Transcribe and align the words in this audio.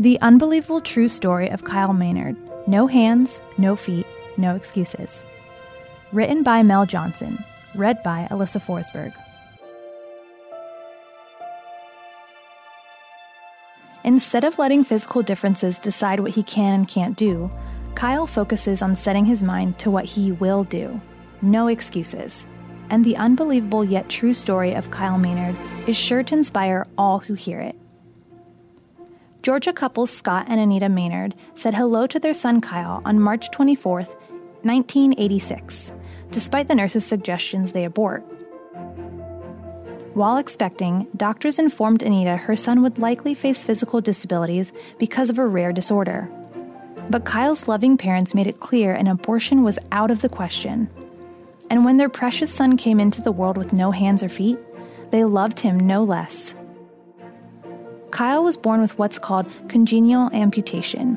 The 0.00 0.20
unbelievable 0.20 0.80
true 0.80 1.08
story 1.08 1.50
of 1.50 1.64
Kyle 1.64 1.92
Maynard 1.92 2.36
No 2.68 2.86
hands, 2.86 3.40
no 3.58 3.74
feet, 3.74 4.06
no 4.36 4.54
excuses. 4.54 5.24
Written 6.12 6.44
by 6.44 6.62
Mel 6.62 6.86
Johnson. 6.86 7.44
Read 7.74 8.00
by 8.04 8.28
Alyssa 8.30 8.62
Forsberg. 8.62 9.12
Instead 14.04 14.44
of 14.44 14.56
letting 14.56 14.84
physical 14.84 15.20
differences 15.20 15.80
decide 15.80 16.20
what 16.20 16.30
he 16.30 16.44
can 16.44 16.74
and 16.74 16.86
can't 16.86 17.16
do, 17.16 17.50
Kyle 17.96 18.28
focuses 18.28 18.82
on 18.82 18.94
setting 18.94 19.24
his 19.24 19.42
mind 19.42 19.80
to 19.80 19.90
what 19.90 20.04
he 20.04 20.30
will 20.30 20.62
do. 20.62 21.00
No 21.42 21.66
excuses. 21.66 22.46
And 22.88 23.04
the 23.04 23.16
unbelievable 23.16 23.84
yet 23.84 24.08
true 24.08 24.32
story 24.32 24.74
of 24.74 24.92
Kyle 24.92 25.18
Maynard 25.18 25.56
is 25.88 25.96
sure 25.96 26.22
to 26.22 26.34
inspire 26.36 26.86
all 26.96 27.18
who 27.18 27.34
hear 27.34 27.58
it. 27.58 27.74
Georgia 29.48 29.72
couples 29.72 30.10
Scott 30.10 30.44
and 30.46 30.60
Anita 30.60 30.90
Maynard 30.90 31.34
said 31.54 31.72
hello 31.72 32.06
to 32.06 32.20
their 32.20 32.34
son 32.34 32.60
Kyle 32.60 33.00
on 33.06 33.18
March 33.18 33.50
24, 33.50 34.00
1986, 34.02 35.90
despite 36.30 36.68
the 36.68 36.74
nurse's 36.74 37.06
suggestions 37.06 37.72
they 37.72 37.84
abort. 37.84 38.20
While 40.12 40.36
expecting, 40.36 41.06
doctors 41.16 41.58
informed 41.58 42.02
Anita 42.02 42.36
her 42.36 42.56
son 42.56 42.82
would 42.82 42.98
likely 42.98 43.32
face 43.32 43.64
physical 43.64 44.02
disabilities 44.02 44.70
because 44.98 45.30
of 45.30 45.38
a 45.38 45.46
rare 45.46 45.72
disorder. 45.72 46.30
But 47.08 47.24
Kyle's 47.24 47.66
loving 47.66 47.96
parents 47.96 48.34
made 48.34 48.48
it 48.48 48.60
clear 48.60 48.92
an 48.92 49.06
abortion 49.06 49.62
was 49.62 49.78
out 49.92 50.10
of 50.10 50.20
the 50.20 50.28
question. 50.28 50.90
And 51.70 51.86
when 51.86 51.96
their 51.96 52.10
precious 52.10 52.54
son 52.54 52.76
came 52.76 53.00
into 53.00 53.22
the 53.22 53.32
world 53.32 53.56
with 53.56 53.72
no 53.72 53.92
hands 53.92 54.22
or 54.22 54.28
feet, 54.28 54.58
they 55.10 55.24
loved 55.24 55.60
him 55.60 55.80
no 55.80 56.04
less. 56.04 56.52
Kyle 58.18 58.42
was 58.42 58.56
born 58.56 58.80
with 58.80 58.98
what's 58.98 59.16
called 59.16 59.46
congenital 59.68 60.28
amputation. 60.32 61.16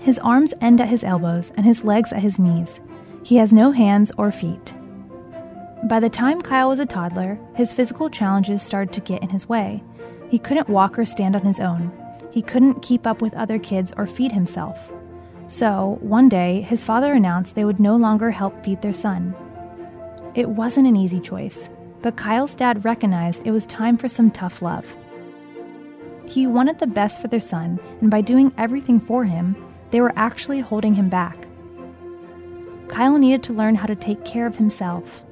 His 0.00 0.18
arms 0.20 0.54
end 0.62 0.80
at 0.80 0.88
his 0.88 1.04
elbows 1.04 1.52
and 1.58 1.66
his 1.66 1.84
legs 1.84 2.10
at 2.10 2.22
his 2.22 2.38
knees. 2.38 2.80
He 3.22 3.36
has 3.36 3.52
no 3.52 3.70
hands 3.70 4.10
or 4.16 4.32
feet. 4.32 4.72
By 5.84 6.00
the 6.00 6.08
time 6.08 6.40
Kyle 6.40 6.70
was 6.70 6.78
a 6.78 6.86
toddler, 6.86 7.38
his 7.54 7.74
physical 7.74 8.08
challenges 8.08 8.62
started 8.62 8.94
to 8.94 9.02
get 9.02 9.22
in 9.22 9.28
his 9.28 9.46
way. 9.46 9.84
He 10.30 10.38
couldn't 10.38 10.70
walk 10.70 10.98
or 10.98 11.04
stand 11.04 11.36
on 11.36 11.42
his 11.42 11.60
own. 11.60 11.92
He 12.30 12.40
couldn't 12.40 12.80
keep 12.80 13.06
up 13.06 13.20
with 13.20 13.34
other 13.34 13.58
kids 13.58 13.92
or 13.98 14.06
feed 14.06 14.32
himself. 14.32 14.90
So, 15.48 15.98
one 16.00 16.30
day, 16.30 16.62
his 16.62 16.82
father 16.82 17.12
announced 17.12 17.56
they 17.56 17.66
would 17.66 17.78
no 17.78 17.96
longer 17.96 18.30
help 18.30 18.64
feed 18.64 18.80
their 18.80 18.94
son. 18.94 19.34
It 20.34 20.48
wasn't 20.48 20.88
an 20.88 20.96
easy 20.96 21.20
choice, 21.20 21.68
but 22.00 22.16
Kyle's 22.16 22.54
dad 22.54 22.86
recognized 22.86 23.46
it 23.46 23.50
was 23.50 23.66
time 23.66 23.98
for 23.98 24.08
some 24.08 24.30
tough 24.30 24.62
love. 24.62 24.96
He 26.32 26.46
wanted 26.46 26.78
the 26.78 26.86
best 26.86 27.20
for 27.20 27.28
their 27.28 27.40
son, 27.40 27.78
and 28.00 28.10
by 28.10 28.22
doing 28.22 28.54
everything 28.56 29.00
for 29.00 29.22
him, 29.22 29.54
they 29.90 30.00
were 30.00 30.14
actually 30.16 30.60
holding 30.60 30.94
him 30.94 31.10
back. 31.10 31.36
Kyle 32.88 33.18
needed 33.18 33.42
to 33.42 33.52
learn 33.52 33.74
how 33.74 33.84
to 33.84 33.94
take 33.94 34.24
care 34.24 34.46
of 34.46 34.56
himself. 34.56 35.24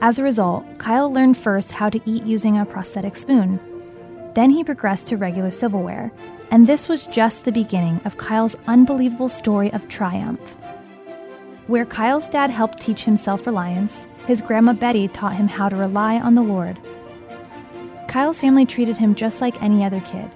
As 0.00 0.18
a 0.18 0.24
result, 0.24 0.64
Kyle 0.78 1.12
learned 1.12 1.36
first 1.36 1.70
how 1.70 1.88
to 1.88 2.00
eat 2.04 2.24
using 2.24 2.58
a 2.58 2.66
prosthetic 2.66 3.14
spoon. 3.14 3.60
Then 4.34 4.50
he 4.50 4.64
progressed 4.64 5.06
to 5.08 5.16
regular 5.16 5.52
silverware, 5.52 6.10
and 6.50 6.66
this 6.66 6.88
was 6.88 7.04
just 7.04 7.44
the 7.44 7.52
beginning 7.52 8.00
of 8.04 8.16
Kyle's 8.16 8.56
unbelievable 8.66 9.28
story 9.28 9.72
of 9.72 9.86
triumph. 9.86 10.40
Where 11.68 11.86
Kyle's 11.86 12.26
dad 12.26 12.50
helped 12.50 12.80
teach 12.80 13.04
him 13.04 13.16
self 13.16 13.46
reliance, 13.46 14.04
his 14.26 14.42
grandma 14.42 14.72
Betty 14.72 15.06
taught 15.06 15.36
him 15.36 15.46
how 15.46 15.68
to 15.68 15.76
rely 15.76 16.18
on 16.18 16.34
the 16.34 16.42
Lord. 16.42 16.76
Kyle's 18.08 18.40
family 18.40 18.66
treated 18.66 18.98
him 18.98 19.14
just 19.14 19.40
like 19.40 19.62
any 19.62 19.84
other 19.84 20.00
kid 20.00 20.28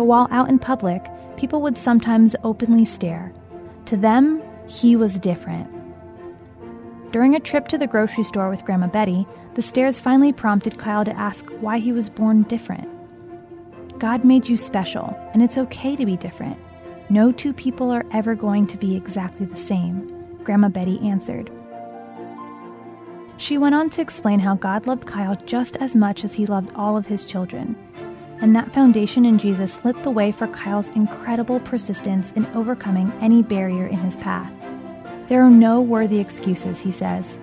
but 0.00 0.06
while 0.06 0.28
out 0.30 0.48
in 0.48 0.58
public, 0.58 1.10
people 1.36 1.60
would 1.60 1.76
sometimes 1.76 2.34
openly 2.42 2.86
stare. 2.86 3.34
To 3.84 3.98
them, 3.98 4.42
he 4.66 4.96
was 4.96 5.20
different. 5.20 5.68
During 7.12 7.34
a 7.34 7.38
trip 7.38 7.68
to 7.68 7.76
the 7.76 7.86
grocery 7.86 8.24
store 8.24 8.48
with 8.48 8.64
Grandma 8.64 8.86
Betty, 8.86 9.26
the 9.56 9.60
stares 9.60 10.00
finally 10.00 10.32
prompted 10.32 10.78
Kyle 10.78 11.04
to 11.04 11.14
ask 11.18 11.44
why 11.60 11.80
he 11.80 11.92
was 11.92 12.08
born 12.08 12.44
different. 12.44 12.88
God 13.98 14.24
made 14.24 14.48
you 14.48 14.56
special, 14.56 15.14
and 15.34 15.42
it's 15.42 15.58
okay 15.58 15.96
to 15.96 16.06
be 16.06 16.16
different. 16.16 16.56
No 17.10 17.30
two 17.30 17.52
people 17.52 17.90
are 17.90 18.06
ever 18.10 18.34
going 18.34 18.66
to 18.68 18.78
be 18.78 18.96
exactly 18.96 19.44
the 19.44 19.54
same, 19.54 20.08
Grandma 20.44 20.70
Betty 20.70 20.98
answered. 21.06 21.52
She 23.36 23.58
went 23.58 23.74
on 23.74 23.90
to 23.90 24.00
explain 24.00 24.40
how 24.40 24.54
God 24.54 24.86
loved 24.86 25.04
Kyle 25.04 25.36
just 25.44 25.76
as 25.76 25.94
much 25.94 26.24
as 26.24 26.32
he 26.32 26.46
loved 26.46 26.70
all 26.74 26.96
of 26.96 27.04
his 27.04 27.26
children, 27.26 27.76
and 28.40 28.56
that 28.56 28.72
foundation 28.72 29.24
in 29.24 29.38
Jesus 29.38 29.84
lit 29.84 30.02
the 30.02 30.10
way 30.10 30.32
for 30.32 30.46
Kyle's 30.48 30.88
incredible 30.90 31.60
persistence 31.60 32.32
in 32.32 32.46
overcoming 32.54 33.12
any 33.20 33.42
barrier 33.42 33.86
in 33.86 33.98
his 33.98 34.16
path. 34.16 34.52
There 35.28 35.42
are 35.42 35.50
no 35.50 35.80
worthy 35.80 36.18
excuses, 36.18 36.80
he 36.80 36.90
says. 36.90 37.38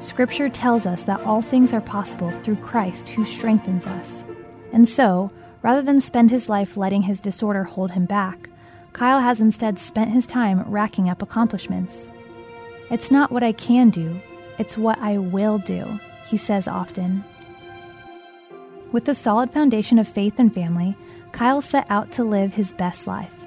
Scripture 0.00 0.48
tells 0.48 0.84
us 0.84 1.02
that 1.04 1.20
all 1.22 1.42
things 1.42 1.72
are 1.72 1.80
possible 1.80 2.30
through 2.42 2.56
Christ 2.56 3.08
who 3.08 3.24
strengthens 3.24 3.86
us. 3.86 4.24
And 4.72 4.88
so, 4.88 5.30
rather 5.62 5.82
than 5.82 6.00
spend 6.00 6.30
his 6.30 6.48
life 6.48 6.76
letting 6.76 7.02
his 7.02 7.20
disorder 7.20 7.64
hold 7.64 7.92
him 7.92 8.04
back, 8.06 8.48
Kyle 8.92 9.20
has 9.20 9.40
instead 9.40 9.78
spent 9.78 10.10
his 10.10 10.26
time 10.26 10.62
racking 10.70 11.08
up 11.08 11.22
accomplishments. 11.22 12.06
It's 12.90 13.10
not 13.10 13.32
what 13.32 13.42
I 13.42 13.52
can 13.52 13.90
do, 13.90 14.20
it's 14.58 14.76
what 14.76 14.98
I 14.98 15.18
will 15.18 15.58
do, 15.58 15.98
he 16.26 16.36
says 16.36 16.68
often. 16.68 17.24
With 18.92 19.06
the 19.06 19.14
solid 19.14 19.50
foundation 19.50 19.98
of 19.98 20.06
faith 20.06 20.34
and 20.36 20.52
family, 20.52 20.94
Kyle 21.32 21.62
set 21.62 21.86
out 21.88 22.12
to 22.12 22.24
live 22.24 22.52
his 22.52 22.74
best 22.74 23.06
life. 23.06 23.46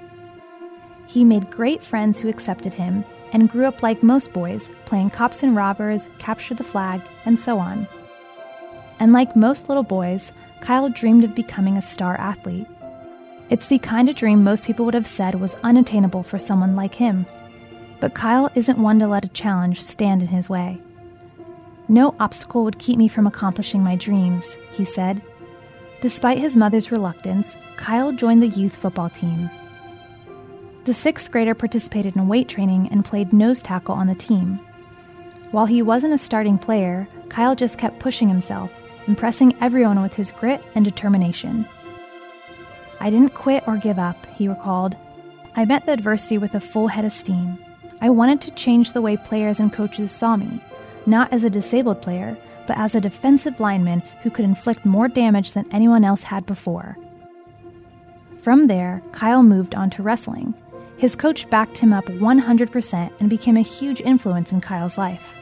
He 1.05 1.23
made 1.23 1.51
great 1.51 1.83
friends 1.83 2.17
who 2.17 2.29
accepted 2.29 2.73
him 2.73 3.05
and 3.31 3.49
grew 3.49 3.65
up 3.65 3.83
like 3.83 4.01
most 4.01 4.33
boys, 4.33 4.69
playing 4.85 5.11
cops 5.11 5.43
and 5.43 5.55
robbers, 5.55 6.09
capture 6.17 6.55
the 6.55 6.63
flag, 6.63 6.99
and 7.25 7.39
so 7.39 7.59
on. 7.59 7.87
And 8.99 9.13
like 9.13 9.35
most 9.35 9.69
little 9.69 9.83
boys, 9.83 10.31
Kyle 10.61 10.89
dreamed 10.89 11.23
of 11.23 11.35
becoming 11.35 11.77
a 11.77 11.81
star 11.81 12.15
athlete. 12.15 12.67
It's 13.51 13.67
the 13.67 13.77
kind 13.77 14.09
of 14.09 14.15
dream 14.15 14.43
most 14.43 14.65
people 14.65 14.85
would 14.85 14.95
have 14.95 15.05
said 15.05 15.35
was 15.35 15.55
unattainable 15.61 16.23
for 16.23 16.39
someone 16.39 16.75
like 16.75 16.95
him. 16.95 17.27
But 17.99 18.15
Kyle 18.15 18.49
isn't 18.55 18.79
one 18.79 18.97
to 18.97 19.07
let 19.07 19.25
a 19.25 19.29
challenge 19.29 19.83
stand 19.83 20.23
in 20.23 20.27
his 20.29 20.49
way. 20.49 20.81
No 21.87 22.15
obstacle 22.19 22.63
would 22.63 22.79
keep 22.79 22.97
me 22.97 23.07
from 23.07 23.27
accomplishing 23.27 23.83
my 23.83 23.95
dreams, 23.95 24.57
he 24.71 24.85
said, 24.85 25.21
Despite 26.01 26.37
his 26.37 26.57
mother's 26.57 26.91
reluctance, 26.91 27.55
Kyle 27.77 28.11
joined 28.11 28.43
the 28.43 28.47
youth 28.47 28.75
football 28.75 29.09
team. 29.09 29.49
The 30.85 30.93
sixth 30.93 31.31
grader 31.31 31.55
participated 31.55 32.15
in 32.15 32.27
weight 32.27 32.47
training 32.47 32.89
and 32.91 33.03
played 33.03 33.33
nose 33.33 33.61
tackle 33.61 33.95
on 33.95 34.07
the 34.07 34.15
team. 34.15 34.59
While 35.51 35.65
he 35.65 35.81
wasn't 35.81 36.13
a 36.13 36.17
starting 36.17 36.57
player, 36.57 37.07
Kyle 37.29 37.55
just 37.55 37.77
kept 37.77 37.99
pushing 37.99 38.27
himself, 38.27 38.69
impressing 39.07 39.55
everyone 39.61 40.01
with 40.01 40.13
his 40.13 40.31
grit 40.31 40.63
and 40.75 40.85
determination. 40.85 41.65
I 42.99 43.09
didn't 43.09 43.33
quit 43.33 43.63
or 43.67 43.77
give 43.77 43.97
up, 43.97 44.25
he 44.35 44.47
recalled. 44.47 44.95
I 45.55 45.65
met 45.65 45.85
the 45.85 45.93
adversity 45.93 46.37
with 46.37 46.53
a 46.53 46.59
full 46.59 46.87
head 46.87 47.05
of 47.05 47.13
steam. 47.13 47.57
I 48.01 48.09
wanted 48.09 48.41
to 48.41 48.51
change 48.51 48.93
the 48.93 49.01
way 49.01 49.17
players 49.17 49.59
and 49.59 49.71
coaches 49.71 50.11
saw 50.11 50.35
me, 50.35 50.61
not 51.05 51.31
as 51.31 51.43
a 51.43 51.49
disabled 51.49 52.01
player, 52.01 52.37
but 52.65 52.77
as 52.77 52.95
a 52.95 53.01
defensive 53.01 53.59
lineman 53.59 54.01
who 54.21 54.29
could 54.29 54.45
inflict 54.45 54.85
more 54.85 55.07
damage 55.07 55.53
than 55.53 55.71
anyone 55.71 56.03
else 56.03 56.23
had 56.23 56.45
before. 56.45 56.97
From 58.41 58.65
there, 58.65 59.01
Kyle 59.11 59.43
moved 59.43 59.73
on 59.73 59.89
to 59.91 60.03
wrestling. 60.03 60.53
His 60.97 61.15
coach 61.15 61.49
backed 61.49 61.77
him 61.77 61.93
up 61.93 62.05
100% 62.05 63.11
and 63.19 63.29
became 63.29 63.57
a 63.57 63.61
huge 63.61 64.01
influence 64.01 64.51
in 64.51 64.61
Kyle's 64.61 64.97
life. 64.97 65.35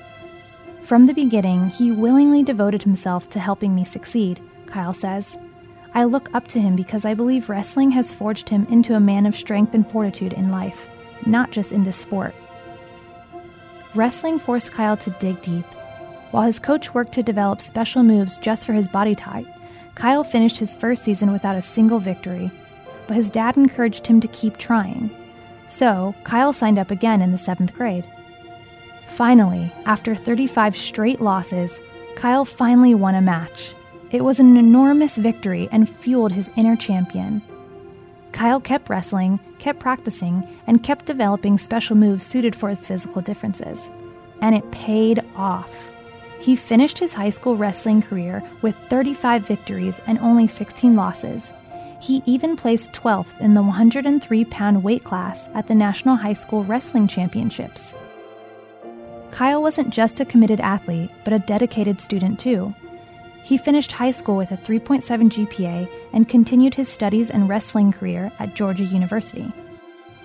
From 0.84 1.06
the 1.06 1.14
beginning, 1.14 1.70
he 1.70 1.92
willingly 1.92 2.44
devoted 2.44 2.84
himself 2.84 3.30
to 3.30 3.40
helping 3.40 3.76
me 3.76 3.86
succeed, 3.86 4.42
Kyle 4.66 4.94
says. 4.94 5.38
I 5.94 6.06
look 6.06 6.34
up 6.34 6.48
to 6.50 6.60
him 6.60 6.76
because 6.76 7.06
I 7.06 7.14
believe 7.14 7.50
wrestling 7.50 7.92
has 7.92 8.12
forged 8.12 8.50
him 8.50 8.66
into 8.70 8.96
a 8.96 9.00
man 9.00 9.26
of 9.26 9.36
strength 9.36 9.74
and 9.74 9.90
fortitude 9.90 10.34
in 10.34 10.52
life, 10.52 10.90
not 11.26 11.52
just 11.52 11.72
in 11.72 11.84
this 11.84 11.98
sport. 11.98 12.34
Wrestling 13.94 14.40
forced 14.40 14.72
Kyle 14.72 14.98
to 14.98 15.12
dig 15.20 15.42
deep 15.42 15.66
while 16.34 16.44
his 16.48 16.58
coach 16.58 16.96
worked 16.96 17.12
to 17.12 17.22
develop 17.22 17.62
special 17.62 18.02
moves 18.02 18.38
just 18.38 18.66
for 18.66 18.74
his 18.74 18.88
body 18.88 19.14
type, 19.14 19.46
Kyle 19.94 20.24
finished 20.24 20.58
his 20.58 20.74
first 20.74 21.04
season 21.04 21.32
without 21.32 21.56
a 21.56 21.62
single 21.62 22.00
victory. 22.00 22.50
but 23.06 23.16
his 23.16 23.30
dad 23.30 23.56
encouraged 23.56 24.08
him 24.08 24.20
to 24.20 24.28
keep 24.30 24.58
trying. 24.58 25.12
So, 25.68 26.16
Kyle 26.24 26.54
signed 26.54 26.80
up 26.80 26.90
again 26.90 27.22
in 27.22 27.32
the 27.32 27.38
seventh 27.38 27.74
grade. 27.76 28.06
Finally, 29.06 29.72
after 29.86 30.16
35 30.16 30.76
straight 30.76 31.22
losses, 31.22 31.80
Kyle 32.16 32.46
finally 32.46 32.96
won 32.96 33.14
a 33.14 33.22
match. 33.22 33.76
It 34.10 34.24
was 34.24 34.40
an 34.40 34.58
enormous 34.58 35.18
victory 35.18 35.70
and 35.72 35.88
fueled 35.88 36.32
his 36.32 36.50
inner 36.56 36.76
champion. 36.76 37.44
Kyle 38.32 38.60
kept 38.60 38.90
wrestling, 38.90 39.40
kept 39.60 39.80
practicing, 39.80 40.48
and 40.66 40.84
kept 40.84 41.06
developing 41.06 41.60
special 41.60 41.96
moves 41.96 42.26
suited 42.26 42.56
for 42.56 42.70
his 42.70 42.88
physical 42.88 43.22
differences. 43.22 43.88
And 44.42 44.56
it 44.56 44.72
paid 44.72 45.24
off. 45.36 45.92
He 46.44 46.58
finished 46.58 47.00
his 47.00 47.14
high 47.14 47.30
school 47.30 47.56
wrestling 47.56 48.02
career 48.02 48.44
with 48.62 48.76
35 48.90 49.48
victories 49.48 50.02
and 50.08 50.20
only 50.20 50.46
16 50.46 50.94
losses. 50.94 51.54
He 52.02 52.22
even 52.26 52.58
placed 52.58 52.92
12th 52.92 53.40
in 53.40 53.54
the 53.54 53.62
103 53.62 54.44
pound 54.44 54.84
weight 54.84 55.06
class 55.06 55.48
at 55.54 55.68
the 55.68 55.74
National 55.74 56.18
High 56.18 56.34
School 56.34 56.66
Wrestling 56.66 57.08
Championships. 57.08 57.94
Kyle 59.32 59.62
wasn't 59.62 59.94
just 59.94 60.20
a 60.20 60.26
committed 60.26 60.60
athlete, 60.60 61.10
but 61.24 61.32
a 61.32 61.40
dedicated 61.40 62.02
student 62.02 62.42
too. 62.42 62.76
He 63.44 63.58
finished 63.58 63.94
high 63.94 64.12
school 64.12 64.36
with 64.36 64.52
a 64.52 64.58
3.7 64.58 65.02
GPA 65.30 65.88
and 66.12 66.28
continued 66.28 66.74
his 66.74 66.90
studies 66.90 67.32
and 67.32 67.48
wrestling 67.48 67.94
career 67.94 68.34
at 68.40 68.54
Georgia 68.54 68.84
University. 68.84 69.50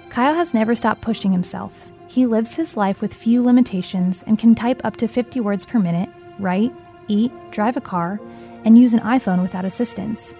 Kyle 0.08 0.34
has 0.34 0.52
never 0.52 0.74
stopped 0.74 1.00
pushing 1.00 1.30
himself. 1.30 1.72
He 2.08 2.24
lives 2.24 2.54
his 2.54 2.76
life 2.76 3.02
with 3.02 3.12
few 3.12 3.42
limitations 3.42 4.24
and 4.26 4.38
can 4.38 4.54
type 4.54 4.80
up 4.82 4.96
to 4.96 5.06
50 5.06 5.40
words 5.40 5.66
per 5.66 5.78
minute, 5.78 6.08
write, 6.38 6.72
eat, 7.06 7.30
drive 7.50 7.76
a 7.76 7.82
car, 7.82 8.18
and 8.64 8.78
use 8.78 8.94
an 8.94 9.00
iPhone 9.00 9.42
without 9.42 9.66
assistance. 9.66 10.34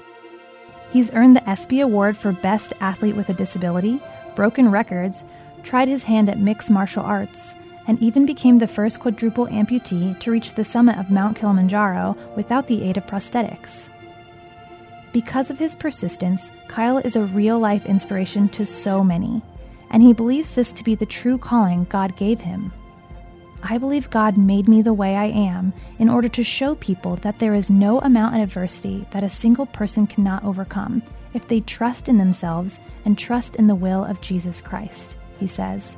He's 0.91 1.13
earned 1.13 1.37
the 1.37 1.49
ESPY 1.49 1.81
Award 1.81 2.17
for 2.17 2.33
Best 2.33 2.73
Athlete 2.81 3.17
with 3.17 3.29
a 3.29 3.35
Disability, 3.35 4.01
broken 4.35 4.71
records, 4.71 5.25
tried 5.63 5.89
his 5.89 6.03
hand 6.03 6.31
at 6.31 6.41
mixed 6.41 6.71
martial 6.71 7.03
arts, 7.03 7.55
and 7.87 8.01
even 8.03 8.25
became 8.25 8.57
the 8.57 8.67
first 8.67 9.01
quadruple 9.01 9.47
amputee 9.49 10.19
to 10.21 10.31
reach 10.31 10.55
the 10.55 10.65
summit 10.65 10.97
of 10.99 11.11
Mount 11.11 11.37
Kilimanjaro 11.37 12.17
without 12.35 12.67
the 12.67 12.83
aid 12.83 12.97
of 12.97 13.07
prosthetics. 13.07 13.89
Because 15.13 15.51
of 15.51 15.59
his 15.59 15.77
persistence, 15.77 16.51
Kyle 16.69 16.99
is 16.99 17.17
a 17.17 17.23
real 17.23 17.59
life 17.59 17.85
inspiration 17.85 18.49
to 18.51 18.65
so 18.65 19.05
many, 19.05 19.43
and 19.91 20.03
he 20.03 20.13
believes 20.13 20.53
this 20.53 20.73
to 20.73 20.85
be 20.85 20.95
the 20.95 21.07
true 21.07 21.39
calling 21.39 21.85
God 21.85 22.17
gave 22.17 22.41
him. 22.41 22.73
I 23.63 23.79
believe 23.79 24.11
God 24.11 24.37
made 24.37 24.69
me 24.69 24.83
the 24.83 24.93
way 24.93 25.17
I 25.17 25.27
am 25.27 25.73
in 25.99 26.09
order 26.09 26.29
to 26.29 26.45
show 26.45 26.77
people 26.77 27.17
that 27.17 27.39
there 27.39 27.55
is 27.55 27.71
no 27.71 27.99
amount 28.01 28.37
of 28.37 28.43
adversity 28.43 29.07
that 29.11 29.25
a 29.25 29.31
single 29.31 29.67
person 29.67 30.07
cannot 30.07 30.45
overcome 30.45 31.03
if 31.35 31.49
they 31.49 31.61
trust 31.61 32.09
in 32.09 32.19
themselves 32.19 32.79
and 33.05 33.19
trust 33.19 33.57
in 33.57 33.67
the 33.67 33.75
will 33.75 34.05
of 34.05 34.21
Jesus 34.21 34.61
Christ, 34.61 35.17
he 35.39 35.47
says. 35.47 35.97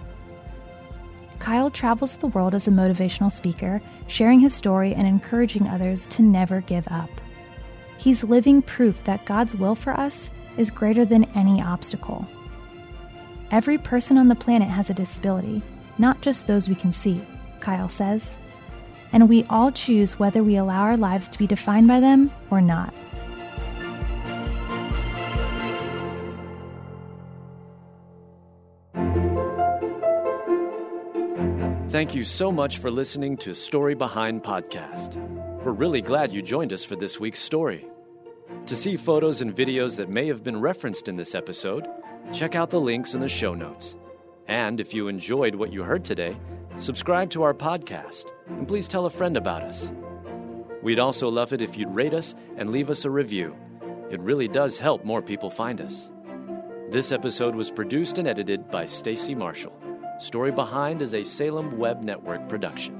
Kyle 1.39 1.71
travels 1.71 2.17
the 2.17 2.27
world 2.29 2.55
as 2.55 2.69
a 2.69 2.71
motivational 2.71 3.33
speaker, 3.33 3.81
sharing 4.07 4.41
his 4.41 4.55
story 4.55 4.95
and 4.95 5.07
encouraging 5.07 5.67
others 5.67 6.07
to 6.07 6.23
never 6.23 6.61
give 6.63 6.87
up. 6.89 7.11
He's 7.97 8.25
living 8.25 8.63
proof 8.63 9.05
that 9.05 9.25
God's 9.27 9.55
will 9.55 9.75
for 9.75 9.93
us 9.93 10.31
is 10.57 10.71
greater 10.71 11.05
than 11.05 11.25
any 11.35 11.63
obstacle. 11.63 12.27
Every 13.51 13.79
person 13.79 14.17
on 14.17 14.29
the 14.29 14.37
planet 14.37 14.69
has 14.69 14.91
a 14.91 14.95
disability, 14.95 15.61
not 15.99 16.21
just 16.21 16.47
those 16.47 16.69
we 16.69 16.77
can 16.77 16.93
see, 16.93 17.21
Kyle 17.59 17.89
says. 17.89 18.37
And 19.13 19.29
we 19.29 19.45
all 19.51 19.73
choose 19.73 20.21
whether 20.21 20.45
we 20.45 20.55
allow 20.55 20.83
our 20.83 20.97
lives 20.97 21.27
to 21.29 21.39
be 21.39 21.49
defined 21.49 21.89
by 21.89 21.99
them 21.99 22.31
or 22.51 22.61
not. 22.61 22.95
Thank 31.91 32.15
you 32.15 32.23
so 32.23 32.53
much 32.53 32.79
for 32.79 32.89
listening 32.89 33.37
to 33.39 33.53
Story 33.53 33.97
Behind 33.97 34.45
Podcast. 34.45 35.17
We're 35.65 35.73
really 35.73 36.03
glad 36.03 36.33
you 36.33 36.41
joined 36.41 36.73
us 36.73 36.85
for 36.85 36.95
this 36.95 37.19
week's 37.19 37.41
story. 37.41 37.85
To 38.67 38.77
see 38.77 38.97
photos 38.97 39.41
and 39.41 39.55
videos 39.55 39.97
that 39.97 40.09
may 40.09 40.27
have 40.29 40.45
been 40.45 40.61
referenced 40.61 41.09
in 41.09 41.17
this 41.17 41.35
episode, 41.35 41.87
check 42.33 42.55
out 42.55 42.71
the 42.71 42.81
links 42.81 43.15
in 43.15 43.21
the 43.21 43.29
show 43.29 43.55
notes. 43.55 43.97
And 44.47 44.81
if 44.81 44.95
you 44.95 45.09
enjoyed 45.09 45.55
what 45.55 45.73
you 45.73 45.83
heard 45.83 46.05
today, 46.05 46.37
subscribe 46.77 47.31
to 47.31 47.43
our 47.43 47.55
podcast 47.55 48.27
and 48.49 48.67
please 48.67 48.89
tell 48.89 49.07
a 49.07 49.11
friend 49.11 49.37
about 49.37 49.63
us. 49.63 49.93
We'd 50.83 50.99
also 50.99 51.29
love 51.29 51.53
it 51.53 51.61
if 51.61 51.77
you'd 51.77 51.95
rate 51.95 52.15
us 52.15 52.35
and 52.57 52.71
leave 52.71 52.91
us 52.91 53.05
a 53.05 53.11
review. 53.11 53.57
It 54.11 54.21
really 54.21 54.49
does 54.49 54.79
help 54.79 55.05
more 55.05 55.23
people 55.23 55.51
find 55.51 55.81
us. 55.81 56.11
This 56.91 57.13
episode 57.13 57.55
was 57.55 57.71
produced 57.71 58.19
and 58.19 58.27
edited 58.27 58.71
by 58.71 58.87
Stacy 58.87 59.35
Marshall. 59.35 59.73
Story 60.19 60.51
Behind 60.51 61.01
is 61.01 61.15
a 61.15 61.23
Salem 61.23 61.79
Web 61.79 62.03
Network 62.03 62.49
production. 62.49 63.00